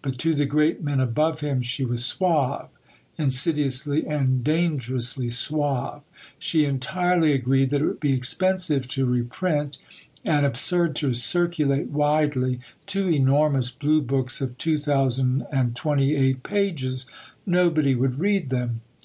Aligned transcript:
But 0.00 0.16
to 0.18 0.32
the 0.32 0.46
great 0.46 0.80
men 0.84 1.00
above 1.00 1.40
him, 1.40 1.60
she 1.60 1.84
was 1.84 2.04
suave 2.04 2.68
insidiously 3.18 4.06
and 4.06 4.44
dangerously 4.44 5.28
suave. 5.28 6.02
She 6.38 6.64
entirely 6.64 7.32
agreed 7.32 7.70
that 7.70 7.80
it 7.82 7.86
would 7.86 7.98
be 7.98 8.12
expensive 8.12 8.86
to 8.86 9.04
reprint, 9.04 9.78
and 10.24 10.46
absurd 10.46 10.94
to 11.02 11.14
circulate 11.14 11.88
widely, 11.90 12.60
two 12.86 13.10
enormous 13.10 13.72
Blue 13.72 14.00
books 14.00 14.40
of 14.40 14.56
2028 14.56 16.44
pages. 16.44 17.06
Nobody 17.44 17.96
would 17.96 18.20
read 18.20 18.50
them. 18.50 18.82